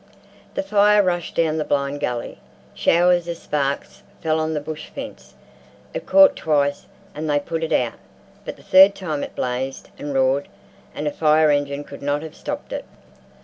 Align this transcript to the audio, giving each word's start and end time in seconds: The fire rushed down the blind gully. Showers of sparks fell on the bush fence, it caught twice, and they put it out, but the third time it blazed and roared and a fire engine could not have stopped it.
The 0.55 0.63
fire 0.63 1.03
rushed 1.03 1.35
down 1.35 1.57
the 1.57 1.63
blind 1.63 1.99
gully. 1.99 2.39
Showers 2.73 3.27
of 3.27 3.37
sparks 3.37 4.01
fell 4.19 4.39
on 4.39 4.55
the 4.55 4.59
bush 4.59 4.89
fence, 4.89 5.35
it 5.93 6.07
caught 6.07 6.35
twice, 6.35 6.87
and 7.13 7.29
they 7.29 7.39
put 7.39 7.63
it 7.63 7.71
out, 7.71 7.99
but 8.43 8.55
the 8.55 8.63
third 8.63 8.95
time 8.95 9.23
it 9.23 9.35
blazed 9.35 9.91
and 9.99 10.11
roared 10.15 10.47
and 10.95 11.05
a 11.07 11.11
fire 11.11 11.51
engine 11.51 11.83
could 11.83 12.01
not 12.01 12.23
have 12.23 12.33
stopped 12.33 12.73
it. 12.73 12.85